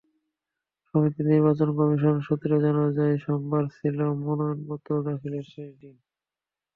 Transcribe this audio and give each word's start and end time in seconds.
সমিতির 0.87 1.25
নির্বাচন 1.31 1.69
কমিশন 1.77 2.15
সূত্রে 2.27 2.55
জানা 2.65 2.85
যায়, 2.97 3.15
সোমবার 3.23 3.63
ছিল 3.77 3.97
মনোনয়নপত্র 4.19 4.89
দাখিলের 5.07 5.45
শেষ 5.51 5.69
দিন। 5.81 5.95